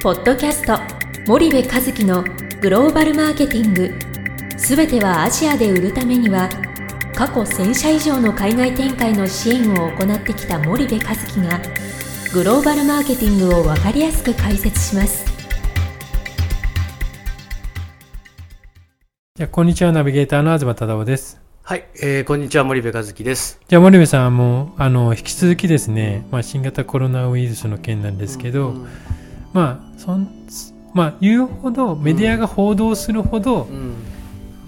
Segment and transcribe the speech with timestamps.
[0.00, 0.78] ポッドキャスト
[1.26, 2.22] 森部和樹の
[2.60, 3.92] グローバルマーケティング。
[4.56, 6.48] すべてはアジアで売るためには
[7.16, 11.60] 過去1000社以上の海外展開の支援を行ってきた森部和樹が
[12.32, 15.24] グローバルマーケティングを分かりやすく解説します。
[19.34, 21.40] じゃあこんにちはナビゲーターの東忠夫です。
[21.64, 23.60] はい、えー、こんにちは森部和樹です。
[23.66, 28.88] じゃあ森部さんはもうあの引き続きですね、まあ、新型コロナウイルスの件なんですけど、うん。
[29.52, 30.28] まあそん
[30.94, 33.94] まあ言うほどメディアが報道するほど、うん。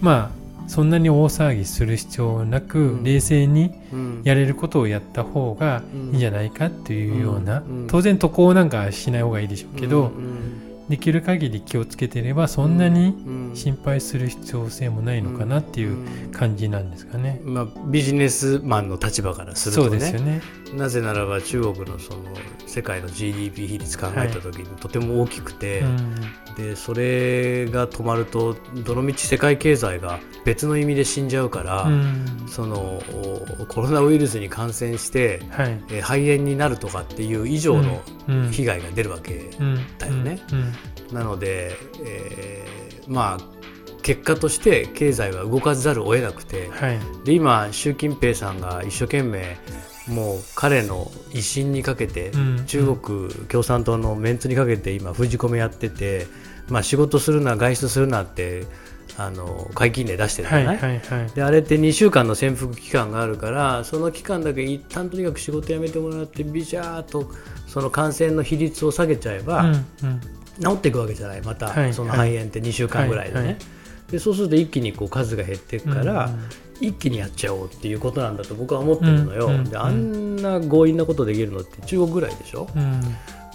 [0.00, 3.04] まあそんなに大騒ぎする必要なく、うん。
[3.04, 13.42] 冷静にうんやれることをやった方がいいんじゃないかっていうような、当然渡航なんかしない方がいいでしょうけど、うんできる限り気をつけてればそんなにうん。
[13.54, 17.40] 心配する必要性もないのかなっていう感じなんですかね。
[17.44, 19.96] まあ、ビジネスマンの立場からするそとね。
[19.96, 20.42] うですよね。
[20.74, 22.20] なぜならば中国のその
[22.66, 26.14] 世界の GDP 比率考えた時にとても大きくて、うん。
[26.56, 32.46] でそれが止まるとどのみち世界経済が別の意味で死んじゃうから、うん。
[32.48, 33.02] その
[33.60, 35.82] おコロナウイルスに感染して、はい。
[35.90, 38.50] えー肺炎になるとかっていう以上のうん。
[38.50, 39.78] 被害が出るわけうん。
[39.98, 40.72] だよねうん
[41.12, 43.62] なので、えーまあ
[44.02, 46.98] 結果として経済は動かざるを得なくてはい。
[47.24, 49.56] で今習近平さんが一生懸命
[50.08, 56.26] もう彼の威信にかけて、うん中国共産党のメンツにかけて今封じ込めやってて、
[56.68, 58.64] まあ、仕事するな外出するなって
[59.18, 61.30] あの解禁令出してるじゃない、はいはいはい。
[61.30, 67.30] であれって2週間の潜伏期間があるからその期間だけ一旦とにかく仕事辞めてもらってビシャーっと
[67.68, 70.20] その感染の比率を下げちゃえば、うんうん
[70.60, 71.42] 治っていくわけじゃない。
[71.42, 71.94] また、はい。
[71.94, 73.58] その肺炎って2週間ぐらいでね、
[74.10, 76.38] でそうすると一気にこう数が減っていくから、うん
[76.80, 83.00] 一気にやっちゃおうっていうことなんだと僕は思ってるのよ、であんな強引なことできるのって中国ぐらいでしょ、うん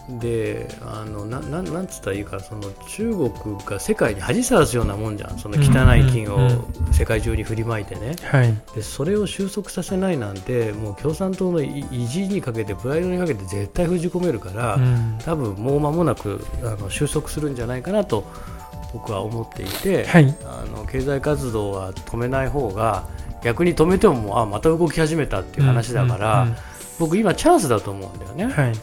[0.09, 5.37] であのなななんつったらいいかその中国が世界に恥さらすようなもんじゃん。
[5.37, 6.49] その汚い金を
[6.93, 8.53] 世界中に振りまいてね、はい。
[8.73, 15.17] でそれを収束させないなんてもう共産党の意意地にかけてプライドにかけて絶対封じ込めるから、うん。
[15.25, 18.23] 多分もう間もなくあの収束するんじゃないかなと
[18.93, 20.33] 僕は思っていて、はい。
[20.45, 23.03] あの経済活動は止めない方が
[23.43, 26.47] 逆に止めてももうあまた動き始めたっていう話だから、
[26.97, 28.45] 僕今チャンスだと思うんだよね。
[28.45, 28.73] はい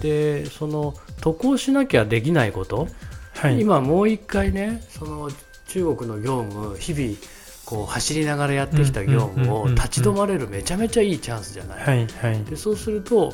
[0.00, 2.88] でその渡航しなきゃできないこと、
[3.34, 5.30] はい今もう一回ねその
[5.68, 7.16] 中国の業務日々
[7.64, 11.82] こう走りながらやってきた業務をうんうんうんうん立ち止まれるめちゃめちゃいいチャンスじゃない。
[11.82, 13.32] はいはいでそうすると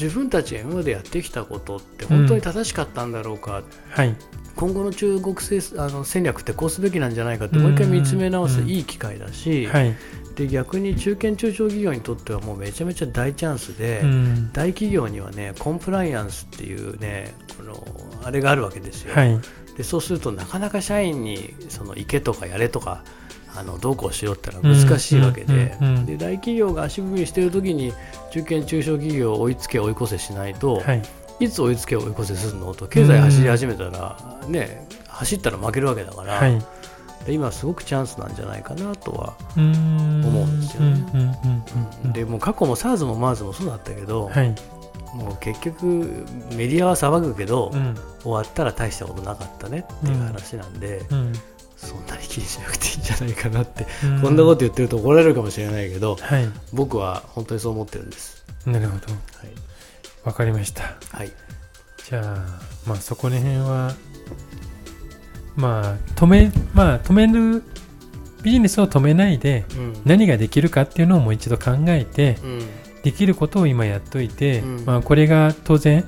[0.00, 4.14] 自分たちが今までやってきたことって本当に正しかったんだろうか、はい
[4.58, 9.94] 今後の中国政あの戦略ってこうすべきなんじゃないかってもう一回見つめ直すうんいい機会だし、はい。
[10.34, 14.52] で逆に中堅中小企業にとってはもうめちゃめちゃ大チャンスで、うん。
[14.52, 17.86] 大企業にはねコンプライアンスっていうねこの
[18.24, 19.40] あれがあるわけですよ、はい。
[19.76, 23.04] でそうするとなかなか社員にその行けとかやれとか
[23.54, 27.92] あのどうこうしろってのは難しいわけで,、で大企業が足踏みしてる時に
[28.32, 31.02] 中堅中小企業を追いつけ追い越せしないと、はい
[31.40, 32.74] い、つ追いつけ追い越せするの？
[32.74, 34.16] と経済走り始めたら、
[34.48, 36.58] ね走ったら負けるわけだから、はい。
[37.26, 40.24] で今すごくチャンスなんじゃないかなとは、うん。
[40.24, 41.10] 思うんですよね。
[41.14, 41.64] うんうんうん
[42.04, 44.54] うんでもう過去も SARS も MERS もそうだったけど、はい。
[45.14, 45.84] もう結局
[46.54, 47.96] メディアは騒ぐけど、うん。
[48.22, 51.32] 終わったら大したことなかったねっていう話なんで、うん。
[51.76, 54.20] そんなに気にしなくていいんじゃないかなって、うん。
[54.22, 56.48] こんなこと言ってると怒られるかもしれないけどはい。
[56.72, 58.44] 僕は本当にそう思ってるんです。
[58.66, 59.12] なるほど。
[59.12, 59.18] はい
[60.28, 60.82] わかりました。
[61.10, 61.32] はい。
[62.06, 63.94] じゃあまあそこら辺は
[65.56, 67.62] まあ止めまあ止める
[68.42, 70.02] ビジネスを止めないでうん。
[70.04, 72.60] 何ができるかっていうのをもう一度考えてうん。
[73.02, 74.84] できることを今やっといて、うん。
[74.84, 76.04] まあこれが当然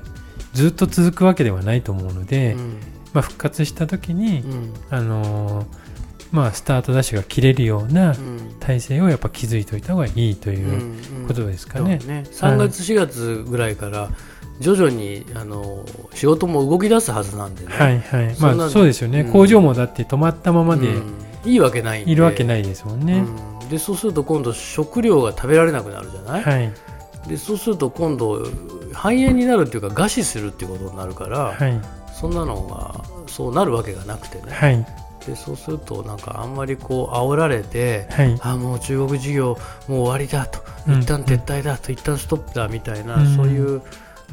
[0.53, 2.79] ずっと続くわけではないと思うので、うん。
[3.13, 4.73] まあ、復活した時に、うん。
[4.91, 5.90] あのー
[6.31, 8.55] まあスタートダッシュが切れるようなうん。
[8.59, 10.69] 体制をやっぱ築いておいた方がいいという
[11.19, 11.97] うんことですかそうね。
[12.05, 14.09] ね3月4月ぐらいから
[14.59, 15.83] 徐々にあの
[16.13, 18.35] 仕事も動き出すはずなんでね、はいはい。
[18.39, 19.31] まあそうですよね、うん。
[19.31, 21.13] 工場もだって止まったままでうん。
[21.43, 23.25] いいわけないいるわけないですもんね。
[23.61, 23.69] うん。
[23.69, 26.71] でそうすると今度食料が食べられなくなるじゃない、はい。
[27.27, 28.45] でそうすると今度
[28.93, 31.81] 肺炎になるっていうか餓死するっていうことになるから、はい。
[32.13, 34.85] そんなのがそうなるわけがなくてね、はい
[35.25, 38.39] でそうするとなんかあんまりこう煽られて、はい。
[38.41, 39.57] あもう中国事業
[39.87, 40.59] もう終わりだと。
[40.87, 43.35] うん一旦撤退だと、一旦ストップだみたいな、うん。
[43.35, 43.81] そういう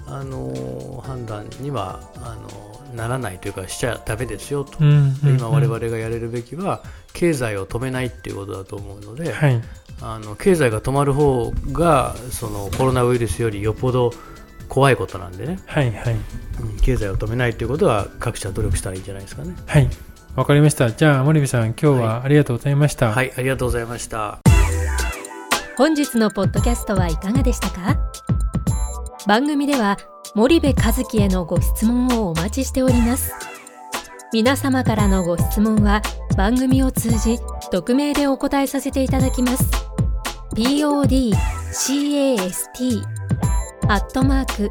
[0.07, 6.83] あの判断にはあのならないというかしちゃダメですよと、今我うん々がやれるべきは
[7.13, 9.61] 経済を止めないっていうことだと思うので、はい。
[10.01, 14.13] あの経済が止まる方がそのコロナウイルスよりよっぽど
[14.69, 16.15] 怖いことなんでね、はいはい。
[16.15, 19.55] うん経済を止めないということは各社努力したらいいんじゃないですかね。
[19.67, 19.91] はい。
[20.37, 20.91] わかりました。
[20.91, 23.13] じゃあ、森部さん、今日はありがとうございました。
[23.13, 24.39] はい、ありがとうございました。
[25.77, 27.97] 本日のポッドキャストはいかがでしたか？
[29.27, 29.97] 番組では
[30.35, 33.33] 森部和樹へのご質問をお待ちしております
[34.33, 36.03] 皆様からのご質問は
[36.37, 37.39] 番組を通じ
[37.71, 39.65] 匿名でお答えさせていただきます
[40.55, 41.37] podcast
[43.89, 44.71] アットマーク